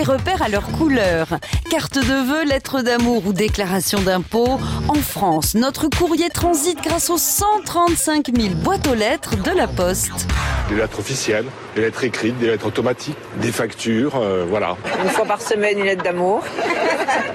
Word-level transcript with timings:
les 0.00 0.06
repères 0.06 0.40
à 0.40 0.48
leur 0.48 0.66
couleur. 0.78 1.26
Carte 1.68 1.98
de 1.98 2.24
vœux, 2.26 2.44
lettre 2.44 2.80
d'amour 2.80 3.26
ou 3.26 3.34
déclaration 3.34 4.00
d'impôt. 4.00 4.58
En 4.88 4.94
France, 4.94 5.54
notre 5.54 5.88
courrier 5.88 6.30
transite 6.30 6.82
grâce 6.82 7.10
aux 7.10 7.18
135 7.18 8.28
000 8.34 8.54
boîtes 8.54 8.86
aux 8.86 8.94
lettres 8.94 9.36
de 9.36 9.50
la 9.50 9.66
Poste. 9.66 10.26
Des 10.70 10.76
lettres 10.76 11.00
officielles, 11.00 11.44
des 11.74 11.82
lettres 11.82 12.04
écrites, 12.04 12.38
des 12.38 12.46
lettres 12.46 12.66
automatiques, 12.66 13.18
des 13.42 13.52
factures, 13.52 14.16
euh, 14.16 14.46
voilà. 14.48 14.76
Une 15.04 15.10
fois 15.10 15.26
par 15.26 15.42
semaine, 15.42 15.78
une 15.78 15.84
lettre 15.84 16.02
d'amour 16.02 16.42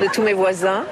de 0.02 0.08
tous 0.08 0.24
mes 0.24 0.34
voisins. 0.34 0.86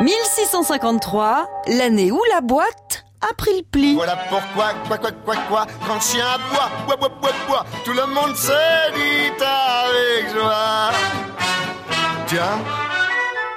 1653, 0.00 1.50
l'année 1.66 2.10
où 2.10 2.20
la 2.32 2.40
boîte 2.40 3.04
a 3.20 3.34
pris 3.34 3.58
le 3.58 3.62
pli. 3.62 3.94
Voilà 3.94 4.16
pourquoi, 4.30 4.72
quoi, 4.88 4.98
quoi, 4.98 5.10
quoi, 5.24 5.34
quoi, 5.48 5.66
quand 5.86 5.94
le 5.94 6.00
chien 6.00 6.24
aboie, 6.24 6.70
bois, 6.86 6.96
bois, 6.96 7.12
bois, 7.20 7.30
bois, 7.46 7.66
tout 7.84 7.92
le 7.92 8.06
monde 8.06 8.34
se 8.36 8.92
dit 8.94 9.15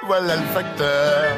voilà 0.06 0.36
le 0.36 0.42
facteur. 0.54 1.36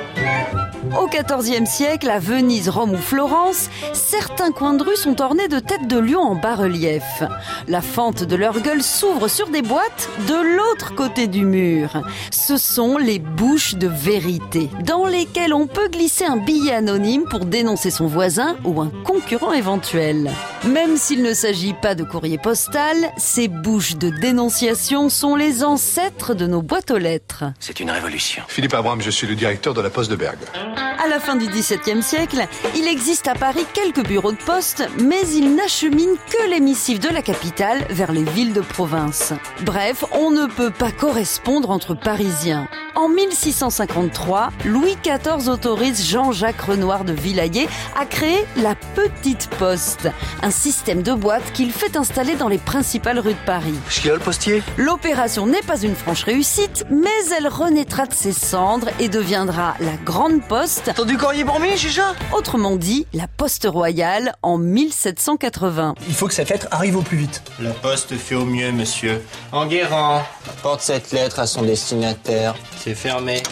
Au 1.00 1.06
XIVe 1.06 1.66
siècle, 1.66 2.10
à 2.10 2.18
Venise, 2.18 2.68
Rome 2.68 2.92
ou 2.92 2.98
Florence, 2.98 3.70
certains 3.92 4.52
coins 4.52 4.74
de 4.74 4.82
rue 4.82 4.96
sont 4.96 5.20
ornés 5.20 5.48
de 5.48 5.58
têtes 5.58 5.88
de 5.88 5.98
lion 5.98 6.20
en 6.20 6.34
bas-relief. 6.34 7.22
La 7.68 7.80
fente 7.80 8.24
de 8.24 8.36
leur 8.36 8.60
gueule 8.60 8.82
s'ouvre 8.82 9.28
sur 9.28 9.48
des 9.48 9.62
boîtes 9.62 10.10
de 10.28 10.56
l'autre 10.56 10.94
côté 10.94 11.28
du 11.28 11.44
mur. 11.44 12.02
Ce 12.30 12.56
sont 12.56 12.98
les 12.98 13.18
bouches 13.18 13.74
de 13.76 13.88
vérité, 13.88 14.68
dans 14.84 15.06
lesquelles 15.06 15.54
on 15.54 15.66
peut 15.66 15.88
glisser 15.88 16.24
un 16.24 16.36
billet 16.36 16.74
anonyme 16.74 17.24
pour 17.30 17.46
dénoncer 17.46 17.90
son 17.90 18.06
voisin 18.06 18.56
ou 18.64 18.80
un 18.80 18.90
concurrent 19.04 19.52
éventuel. 19.52 20.30
Même 20.64 20.96
s'il 20.96 21.22
ne 21.22 21.34
s'agit 21.34 21.74
pas 21.74 21.96
de 21.96 22.04
courrier 22.04 22.38
postal, 22.38 22.96
ces 23.16 23.48
bouches 23.48 23.96
de 23.96 24.10
dénonciation 24.10 25.08
sont 25.08 25.34
les 25.34 25.64
ancêtres 25.64 26.34
de 26.34 26.46
nos 26.46 26.62
boîtes 26.62 26.92
aux 26.92 26.98
lettres. 26.98 27.44
C'est 27.58 27.80
une 27.80 27.90
révolution. 27.90 28.44
Philippe 28.46 28.74
Abraham, 28.74 29.02
je 29.02 29.10
suis 29.10 29.26
le 29.26 29.34
directeur 29.34 29.74
de 29.74 29.80
la 29.80 29.90
Poste 29.90 30.08
de 30.08 30.14
Bergue. 30.14 30.38
À 30.54 31.08
la 31.08 31.18
fin 31.18 31.34
du 31.34 31.48
XVIIe 31.48 32.00
siècle, 32.00 32.46
il 32.76 32.86
existe 32.86 33.26
à 33.26 33.34
Paris 33.34 33.66
quelques 33.74 34.06
bureaux 34.06 34.30
de 34.30 34.36
poste, 34.36 34.88
mais 35.00 35.26
ils 35.34 35.56
n'acheminent 35.56 36.14
que 36.30 36.48
les 36.48 36.60
missives 36.60 37.00
de 37.00 37.08
la 37.08 37.22
capitale 37.22 37.84
vers 37.90 38.12
les 38.12 38.22
villes 38.22 38.52
de 38.52 38.60
province. 38.60 39.32
Bref, 39.62 40.04
on 40.12 40.30
ne 40.30 40.46
peut 40.46 40.70
pas 40.70 40.92
correspondre 40.92 41.70
entre 41.70 41.94
Parisiens. 41.94 42.68
En 42.94 43.08
1653, 43.08 44.50
Louis 44.66 44.96
XIV 45.02 45.48
autorise 45.48 46.06
Jean-Jacques 46.08 46.60
Renoir 46.60 47.04
de 47.04 47.12
Villayer 47.12 47.66
à 47.98 48.04
créer 48.04 48.44
la 48.58 48.76
Petite 48.94 49.48
Poste, 49.58 50.08
un 50.42 50.51
système 50.52 51.02
de 51.02 51.12
boîtes 51.12 51.52
qu'il 51.52 51.72
fait 51.72 51.96
installer 51.96 52.36
dans 52.36 52.48
les 52.48 52.58
principales 52.58 53.18
rues 53.18 53.34
de 53.34 53.46
Paris. 53.46 53.74
le 54.04 54.18
postier? 54.18 54.62
L'opération 54.76 55.46
n'est 55.46 55.62
pas 55.62 55.80
une 55.80 55.96
franche 55.96 56.22
réussite, 56.24 56.84
mais 56.90 57.08
elle 57.36 57.48
renaîtra 57.48 58.06
de 58.06 58.14
ses 58.14 58.32
cendres 58.32 58.88
et 59.00 59.08
deviendra 59.08 59.74
la 59.80 59.96
Grande 60.04 60.42
Poste, 60.46 60.92
T'as 60.94 61.04
du 61.04 61.16
courrier 61.16 61.44
pour 61.44 61.58
Chicha? 61.76 62.14
Autrement 62.32 62.76
dit 62.76 63.06
la 63.12 63.26
Poste 63.28 63.66
Royale 63.68 64.34
en 64.42 64.58
1780. 64.58 65.94
Il 66.08 66.14
faut 66.14 66.28
que 66.28 66.34
cette 66.34 66.50
lettre 66.50 66.68
arrive 66.70 66.96
au 66.96 67.02
plus 67.02 67.16
vite. 67.16 67.42
La 67.60 67.70
poste 67.70 68.14
fait 68.16 68.34
au 68.34 68.44
mieux, 68.44 68.72
monsieur. 68.72 69.22
Enguerrand, 69.52 70.22
apporte 70.48 70.80
cette 70.80 71.12
lettre 71.12 71.38
à 71.38 71.46
son 71.46 71.62
destinataire. 71.62 72.54
C'est 72.78 72.94
fermé. 72.94 73.42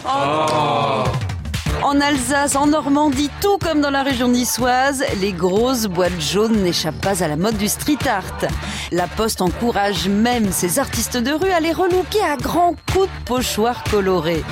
En 1.83 1.99
Alsace, 1.99 2.55
en 2.55 2.67
Normandie, 2.67 3.29
tout 3.41 3.57
comme 3.57 3.81
dans 3.81 3.89
la 3.89 4.03
région 4.03 4.27
niçoise, 4.27 5.03
les 5.19 5.33
grosses 5.33 5.87
boîtes 5.87 6.21
jaunes 6.21 6.63
n'échappent 6.63 7.01
pas 7.01 7.23
à 7.23 7.27
la 7.27 7.35
mode 7.35 7.57
du 7.57 7.67
street 7.67 8.07
art. 8.07 8.47
La 8.91 9.07
Poste 9.07 9.41
encourage 9.41 10.07
même 10.07 10.51
ses 10.51 10.77
artistes 10.79 11.17
de 11.17 11.31
rue 11.31 11.51
à 11.51 11.59
les 11.59 11.73
relooker 11.73 12.23
à 12.23 12.37
grands 12.37 12.75
coups 12.91 13.07
de 13.07 13.25
pochoirs 13.25 13.83
colorés. 13.89 14.43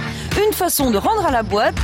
Une 0.46 0.54
façon 0.54 0.92
de 0.92 0.98
rendre 0.98 1.26
à 1.26 1.32
la 1.32 1.44
boîte 1.44 1.76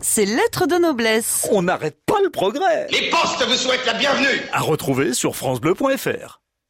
ses 0.00 0.24
lettres 0.24 0.66
de 0.66 0.76
noblesse. 0.76 1.48
On 1.50 1.62
n'arrête 1.62 1.98
pas 2.06 2.20
le 2.22 2.30
progrès. 2.30 2.86
Les 2.90 3.10
postes 3.10 3.44
vous 3.46 3.56
souhaitent 3.56 3.86
la 3.86 3.94
bienvenue. 3.94 4.42
À 4.52 4.60
retrouver 4.60 5.14
sur 5.14 5.34
francebleu.fr. 5.34 6.40